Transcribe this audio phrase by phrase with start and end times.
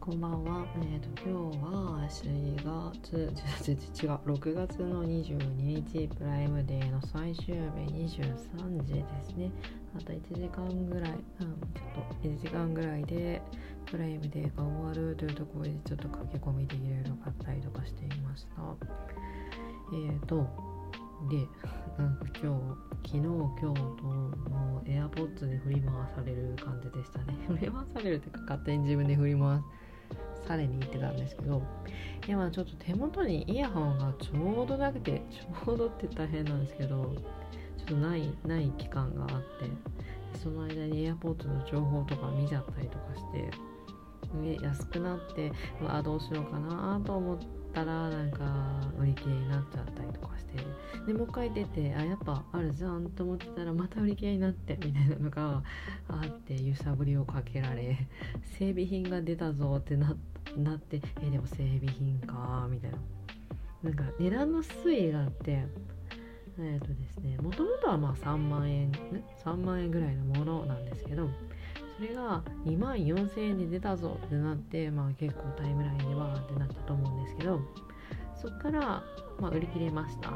[0.00, 0.66] こんばんは。
[0.90, 7.60] えっ、と今日は4月 違う6月の22日プライムデーの最終日
[8.16, 9.50] 23時ですね。
[9.94, 13.42] あと1時間ぐらい、うん、ちょっと1時間ぐらいで
[13.84, 18.62] プライムデーが終わるというところでちょっと駆け込みでいろいろ買ったりとかしていました。
[19.92, 20.46] えっ、と
[21.28, 21.46] で、
[21.98, 22.54] なんか今
[23.04, 27.38] 日、昨日、今日と、もう AirPods で振り回される感じでしたね。
[27.48, 29.62] 振り回されるっていうか、勝手に自分で振り回
[30.46, 31.62] されに行ってたんですけど、
[32.28, 37.14] 今ちょっと手元にイヤホンがちょうどなくて、ちょうどって大変なんですけど、
[37.78, 43.50] ちょっとない、ない期間があって、その間に AirPods の情報とか見ちゃったりとかして、
[44.62, 48.44] 安くなって、うわ、どうしようかなと思って、ったらなんか
[48.98, 50.52] 売り切れになっちゃったりとかして
[51.06, 55.62] でもう一回出てあやっぱあるじゃんと思ってたらまた売り切れになってみたいなのが
[56.08, 57.98] あって揺さぶりをかけられ
[58.58, 62.98] 整備品が出たぞってなって えでも整備品かみたいな。
[63.82, 65.64] なんか値段の推移があって
[66.58, 68.90] えっ、とですねもともとはまあ3万円
[69.44, 71.28] 3万円ぐらいのものなんですけど
[71.96, 77.60] それが2万4000円で出たぞってなって、まあ、結構タイムラインでわーってなったと思うんですけど
[78.34, 79.02] そっから、
[79.40, 80.30] まあ、売り切れました。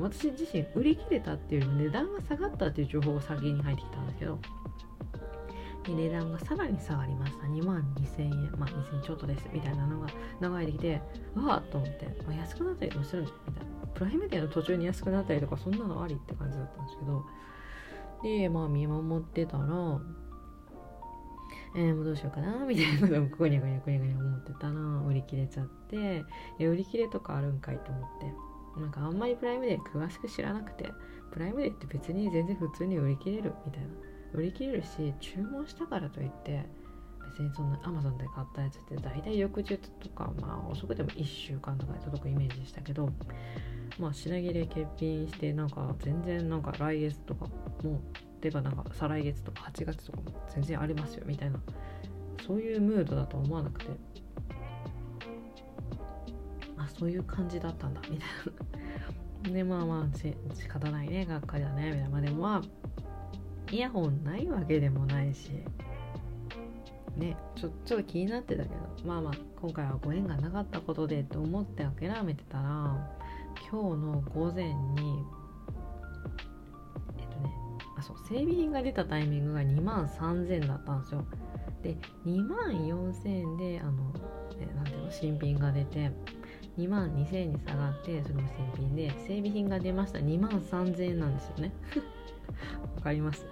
[0.00, 4.38] 私自身売り切れたっていうよりも値段が下がったっていう情報が先に入ってきたんですけど
[5.86, 7.46] 値段がさらに下がりました。
[7.46, 10.08] 2万2000円まあ2000円ちょっとですみたいなのが
[10.40, 11.02] 流れてきて
[11.34, 13.86] わあと思って、ま、安くなったりもするみたいな。
[13.94, 17.24] プライムデーの途中に安くなったりとかそんなのありって感じだったんですけど。
[18.22, 20.00] でまあ見守ってたら
[21.74, 24.72] えー、もうどうしようかなみたいなことをこにゃこにゃこにゃこにゃ思ってたら
[25.06, 26.24] 売り切れちゃって
[26.58, 28.52] え売り切れとかあるんかいと思って。
[28.80, 30.90] なんかあんまりプライムデー詳しく知らなくて
[31.30, 33.88] プライムデーって別に全然普通に売り切れるみたいな。
[34.34, 36.64] 売り切れるし注文したからといって
[37.30, 43.08] 別にそんな Amazon で買ったやつって大体翌日とかまあ遅くても1週間とかで届くイメージでしたけど
[43.98, 47.46] まあ品切れ欠品してなんか全然なんか来月とか
[47.82, 48.00] もう
[48.42, 51.60] 例えばなんか再来月とか8月とかも全然ありますよみたいな
[52.46, 53.90] そういうムードだと思わなくて。
[56.76, 58.28] あそういう感じだったんだみたい
[59.44, 59.52] な。
[59.54, 62.08] でまあまあし仕方ないねがっかりだねみたいな。
[62.10, 62.62] まあでもまあ
[63.70, 65.52] イヤホンないわけでもないし。
[67.16, 68.74] ねちょちょっと気になってたけど。
[69.06, 73.16] まあまあ今回はご縁がなかったことでと思って諦めてたら
[73.70, 75.24] 今日の午前に
[78.02, 81.24] そう整備品が出たタイミングが2万3000だったんですよ。
[81.82, 81.96] で
[82.26, 84.12] 2万4000円であの
[84.60, 86.10] え何ていうの新品が出て
[86.78, 88.42] 2万2000円に下がってそれも
[88.76, 90.18] 新品で整備品が出ました。
[90.18, 91.72] 2万3000円なんですよね。
[92.96, 93.46] わかります？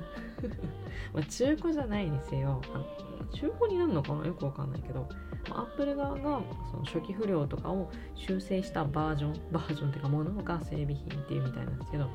[1.12, 2.84] ま中古じゃないにせよあの
[3.32, 4.26] 中古になるのかな？
[4.26, 5.08] よくわかんないけど
[5.50, 6.40] アップル側が
[6.70, 12.08] その初期不良とかを修正したバージョンバージョンっていうかものが整備品っていうみたいなんですけど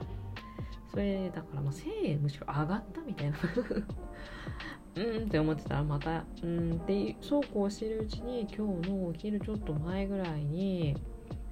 [0.96, 3.38] それだからもう1000円むしろ上がったみたいな。
[4.96, 10.96] うんって思ってたらまたうんってそうこうしてるうちに今日のお昼ちょっと前ぐらいに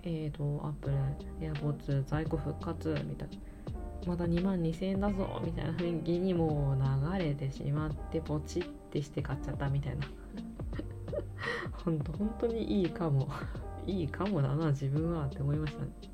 [0.03, 0.95] えっ、ー、とアップル
[1.41, 3.35] エアポッツ在庫復活みたいな。
[4.07, 10.05] また2万2000円だぞみたいな雰囲気にもう流れてしまってポチってして買っちゃったみたいな。
[11.83, 13.27] ほんと本当にいいかも。
[13.85, 16.12] いいかもだな自分はって思いましたね。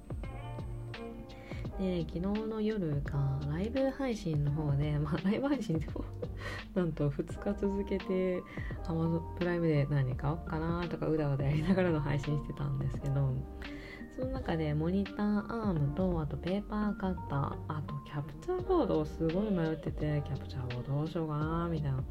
[1.79, 6.03] で昨日の夜がライブ配信の方で、 まあ、ライブ配信でも
[6.75, 8.43] なんと2日続けて
[8.83, 13.33] Amazon プライムで何買おうかなとかうだうだやりながらの配信してたんですけど
[14.13, 22.03] その中でモニターアームとあとペーパーカッターあとキャプチャーボードをすごい迷っててキャプチャーボードどうしようかなみたいな。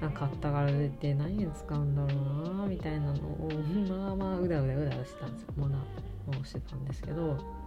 [0.00, 3.50] 買ったから出て何に使うんだろうなみたいなのを
[3.88, 5.52] まあまあうだうだうだしてたんですよ。
[5.56, 5.78] もの
[6.40, 7.63] をしてたんですけど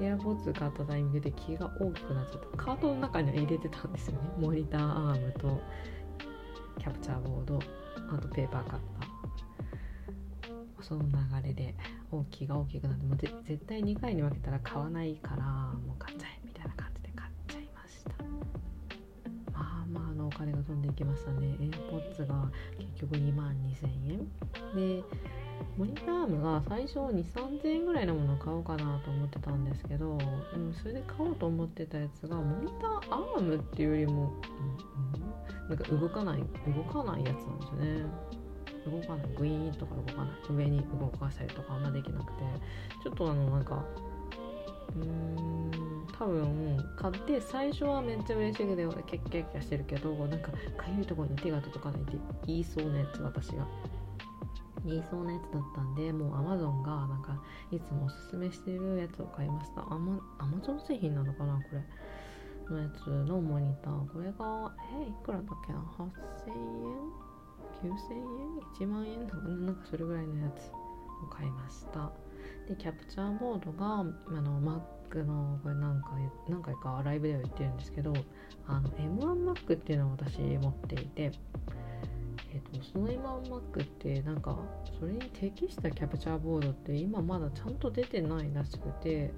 [0.00, 4.20] エアポッツ買ったタイミングで気が大きくなっちゃってカートの中には入れてたんですよね。
[4.38, 5.60] モニターアームと
[6.78, 7.58] キャプチャーボード
[8.12, 11.74] あとペーパーカッターその流れで
[12.10, 13.32] 大きが大きくなってもう絶
[13.66, 18.10] 対2回に分けたら買わないからもう買っちゃえみたいな感じで買っちゃいました。
[19.50, 21.56] まあまあのお金が飛んでいきましたね。
[21.60, 24.18] エアポッツが結局2万2000円。
[24.76, 25.02] で
[25.76, 34.32] モニターアームが最初2 3 0 0 0円ぐらいのものを買おうかなと思ってたんですけど、うん、それで買おうと思ってたやつがモニターアームっていうよりも、
[35.66, 38.06] うん、なんか動かない動かないやつなんですよね。
[38.86, 39.26] 動かない。
[39.36, 40.36] グイーンとか動かない。
[40.50, 42.38] 上に動かしたりとかあんまできなくて。
[43.02, 43.84] ちょっとあのなんか
[44.96, 50.58] うーん多分買って最初はめっちゃ嬉しくてキャッキャッキャしてるけどなんかか
[50.96, 52.16] ゆいところに手が届かないって
[52.46, 53.66] 言いそうなやつ私が。
[54.84, 57.40] 言いそうなやつだったんでもう Amazon がなんか
[57.70, 61.82] いつもおすすめしてるやつを買いましたアマ Amazon 製品なのかなこれ
[62.70, 67.24] のやつのモニターこれがえいくらだっけな8000円
[67.82, 68.24] 9000円
[68.78, 70.70] 1万円とかなんかそれぐらいのやつ
[71.22, 72.10] を買いました
[72.68, 74.04] でキャプチャーボードがあ
[74.40, 78.14] の Mac のこれ何回何回かライブでは言ってるんですけど
[78.66, 81.32] あの M1Mac っていうのを私持っていて、
[82.82, 84.56] その M1Mac ってなんか
[84.98, 89.32] それに適したキャプチャーボードって今まだちゃんと出てないらしくて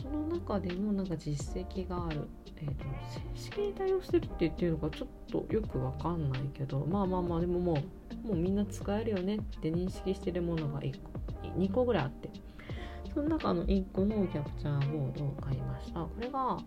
[0.00, 2.84] その中でもなんか実績がある、えーと、
[3.34, 11.10] 正式に対応してるって言ってるのかちょっとよくわかんないけどまあまあまあでももうもうみんな使えるよねって認識してるものが1個
[11.58, 12.30] 2個ぐらいあって
[13.14, 16.00] その中の1個のキャプチャーボードを買いました。
[16.00, 16.58] これが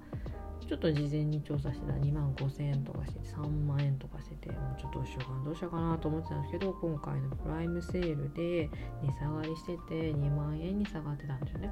[0.68, 1.94] ちょっと事前に調査してた。
[1.94, 8.70] 2万5000円とかしてて3万円とかしててもうちょっとどうしようかなどうしようかなと思ってたんですけど今回のプライムセールで
[9.04, 11.72] 値下がりしてて2万円に下がってたんですよね。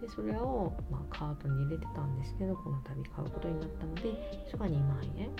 [0.00, 4.02] でそれを、まあ、カートに入れてたんですけどこの度買うことになったので
[4.50, 5.30] それが2万円。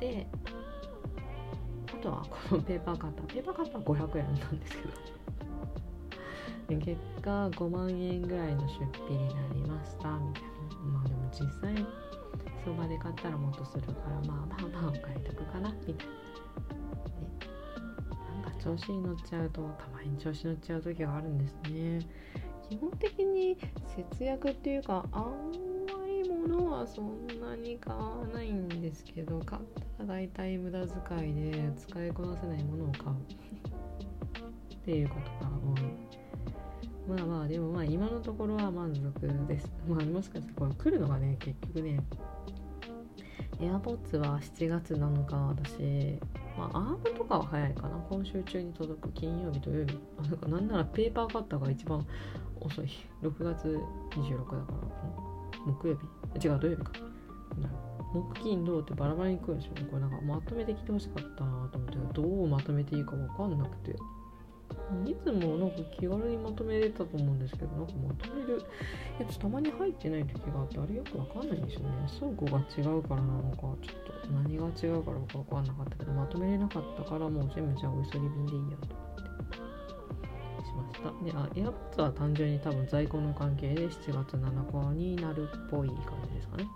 [0.00, 0.26] で
[1.92, 3.26] あとはこのペーパーカッター。
[3.26, 4.90] ペーパーカッター500円なんですけど。
[6.68, 10.48] で結果5万円ぐらいの出費になりましたみたいな。
[10.92, 11.86] まあ実際
[12.64, 16.16] 相場で買ったらもっとするからまあまあまあお買い得かなみたいな、ね、
[18.42, 22.00] なんか調子に乗っちゃうとたまに調子に乗っちゃう時があるんですね。
[22.68, 23.56] 基本的に
[24.10, 29.62] 節約っていうかあんまり物はそんなに買わないんですけど買っ
[29.98, 33.16] たら大体無駄遣いで使いこなせないものを買う。
[34.74, 35.85] っていうことが多い。
[37.08, 39.70] まあまあでもまあ今のところは満足です。
[39.88, 42.02] まあもしかしたらこれ来るのがね結局ね。
[43.60, 46.18] AirPods は7月7日私
[46.58, 47.96] まあアームとかは早いかな。
[48.10, 49.98] 今週中に届く金曜日土曜日。
[50.18, 52.04] あなんかなんならペーパーカッターが一番
[52.60, 52.88] 遅い。
[53.22, 53.78] 6月
[54.10, 55.72] 26だから。
[55.72, 55.98] 木曜
[56.34, 56.48] 日。
[56.48, 56.92] 違う土曜日か。
[58.12, 59.86] 木金土ってバラバラに来るんですよね。
[59.90, 63.96] これなんかまとめてきてほしかったなと思ってどうまとめていいか分かんなくて。
[65.04, 68.62] いつもなんか気軽にまとめれたと思うんですけどなんかまとめる
[69.18, 71.86] やつたまに入ってない時があってあれよくわかんないんですよね。
[72.18, 73.76] 倉庫が違うからなのかちょっ
[74.22, 81.24] と何が違うからかわかんなかったけどまとめれなかったからもう全部じゃあお急ぎ便でいいやと思ってしました。
[81.24, 85.96] であエアポッツは単純に多分在庫の関係で7月7日になるっぽい感
[86.28, 86.66] じですかね。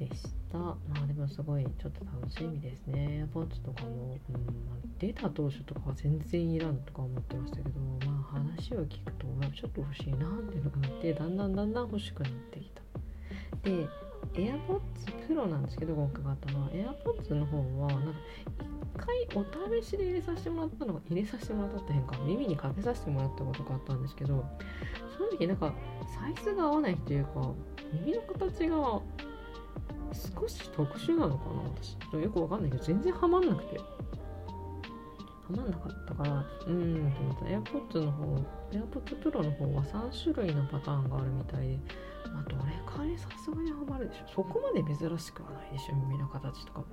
[0.00, 0.58] でした。
[0.58, 3.28] まあでもすごいちょっと楽しみですね。
[3.34, 12.82] AirPods とかも、うん、出た当初とかは全然いらんとか思ってましたけどまあ話を聞くとちょっと欲しいなっていうのがなってだんだんだんだん欲しくなってきた。
[13.62, 13.86] で
[14.34, 14.80] AirPods
[15.28, 18.20] Pro なんですけど今回買ったのは AirPods の方はなんか
[18.94, 24.46] 一回お試しで入れさせてもらったのが入れさせてもらったって変か耳にかけさせてもらったことがあったんですけど
[25.16, 25.74] その時なんか
[26.18, 27.52] サイズが合わないっていうか
[27.92, 29.00] 耳の形が
[30.14, 31.96] 少し特殊なのかな私。
[31.96, 33.78] ちょっとよくわかんないけど全然ハマんなくて。
[33.78, 33.84] ハ
[35.56, 37.44] マんなかったからうんと思った。
[37.44, 38.34] AirPods の方
[38.72, 41.78] AirPods Pro の方は3種類のパターンがあるみたいで
[42.32, 44.28] まあどれかにさすがにハマるでしょ。
[44.34, 46.90] そこまで珍しくはないでしょ耳の形とかって。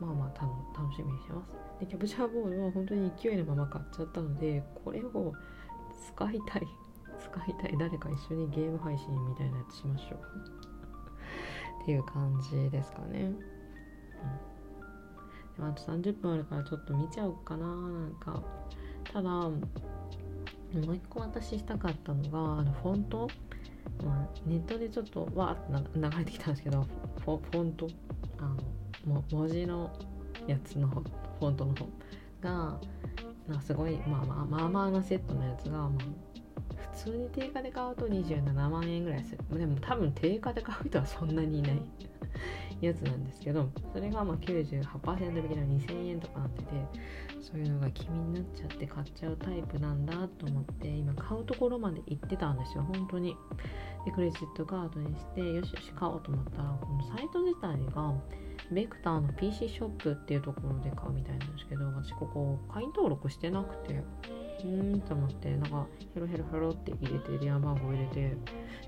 [0.00, 0.38] まあまあ
[0.80, 1.52] 楽しみにしてます。
[1.78, 5.32] でキャプチャーボードは本当に勢いのまま買っちゃったのでこれを
[6.06, 6.66] 使いたい
[7.20, 10.69] 使いたい誰か一緒にゲーム配信みたいなやつしましょう。
[11.90, 13.20] っていう感じですかね。
[13.22, 13.44] うん、で
[15.60, 17.66] あと30分あるからちょっと見ちゃおうかな。
[17.66, 18.40] なんか
[19.12, 23.28] ただもう一個私したかったのがあのフォント、
[24.04, 26.86] まあ、ネットでちょっとわーっと流れてきたんですけど
[27.24, 27.88] フォフォント？
[28.38, 28.42] あ
[29.08, 29.90] のも文字の
[30.46, 31.88] やつのフォントの方
[32.40, 32.80] が
[33.48, 35.90] なんかすごいまあまあまあまあなセットのやつが、まあ、
[36.92, 39.58] 通に定価で買うと27万円ぐらいする。
[39.58, 41.82] でも多分定価で買う人はそんなにいない
[42.80, 46.68] やつなんですけどそれがまあ98%引きの2000円とかなってて
[47.40, 52.82] そういうのが気になっちゃって買っちゃうタイプなんだと思って今買うところまで行ってたんですよ。
[52.84, 53.36] 本当に。
[54.04, 58.14] でクレジットカードにしてよしよし買おうと思ったらこのサイト自体が
[58.72, 64.02] ベクターの PC ショップっていうところで買うみたいなんですけど私ここ会員登録してなくて。
[64.62, 68.36] うーんと思ってなんかヘロヘロヘロって入れて電話番号入れて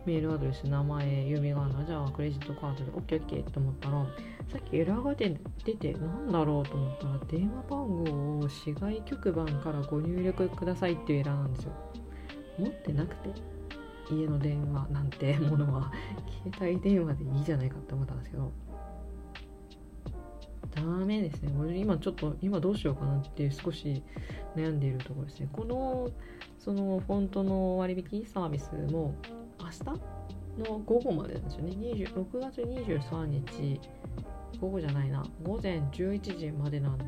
[0.05, 4.07] メールアドレス名前読み仮名じゃあクレジットカードで OKOK と思ったら
[4.51, 5.31] さっきエラーが出
[5.75, 11.73] てなんだろうと思ったら電話番号を市外局番からご入力くださいっていうエラーなんですよ。
[12.59, 13.31] 持ってなくて
[14.11, 15.91] 家の電話なんてものは
[16.45, 18.53] 携帯電話でいいじゃないかって思ったんですけど
[20.75, 21.53] ダメですね。
[21.59, 24.03] 俺今ちょっと今どうしようかなって少し
[24.57, 25.49] 悩んでいるところですね。
[25.53, 26.11] この
[26.59, 29.15] そのフォントの割引サービスも
[29.61, 31.73] 明日の午後までなんですよね。
[31.75, 33.81] 6月23日
[34.61, 35.25] 午後じゃないな。
[35.43, 37.05] 午前11時までなんで。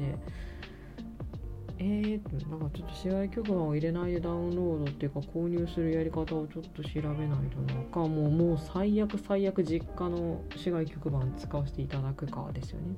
[1.78, 7.82] えー、なんかちょっと試合局番を入れないでダウンロードっていうか購入するやり方をちょっと調べないとな。
[7.90, 12.94] かもうもう最悪最悪実家の市外局番使わせていただくかですよね。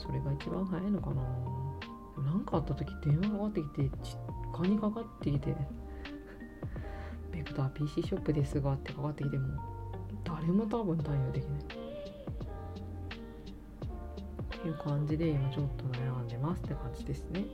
[0.00, 1.22] それが一番早いのかな
[2.24, 4.16] 何かあった時電話かかってきて実
[4.62, 5.54] 家にかかってきて
[7.30, 9.48] ベクター PC ショップですがってかかってきても
[10.24, 11.64] 誰も多分対応できないっ
[14.62, 17.44] ていう感じで今ちょっと悩んでますって感じですね。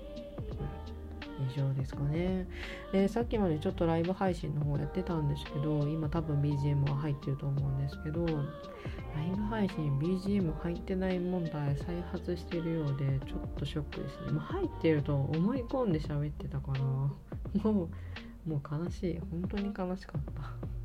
[1.40, 2.47] 以上ですかね。
[2.93, 14.33] で、さっきまでちょっとライブ配信の方やってたんですけど、今多分 BGM は入ってると思うんですけど、ライブ配信 BGM 入ってない問題再発してるようで、ちょっとショックですね。
[14.33, 17.11] もう入ってると思い込んで喋ってたから、も
[18.47, 19.21] う、もう悲しい。
[19.31, 20.76] 本当に悲しかった。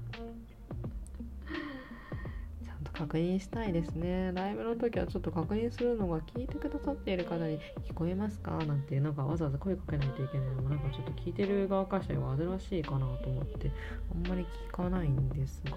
[2.93, 4.31] 確認したいですね。
[4.33, 7.57] ライブの時はちょっと確認するのが聞いてくださっている方に
[7.87, 13.71] 聞こえますかなんてなんかわざわざ声かけないといけないのもなんかちょっと聞いてる側からしたら煩わしいかなと思って
[14.13, 15.71] あんまり聞かないんですが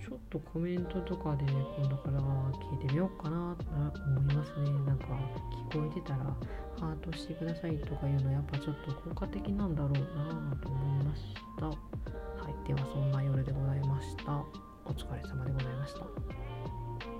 [0.00, 4.70] ちょっとコメントとかでね今度から聞いてみようかなと思いますね。
[4.86, 5.06] なんか
[5.70, 6.24] 聞こえてたら
[6.80, 11.22] ハートしてくださいとかいうのやっぱちょっと効果的なんだろうなと思いまし
[11.58, 11.66] た。
[11.66, 14.69] はい、ではそんな夜でございました。
[14.84, 16.49] お疲れ様でございました。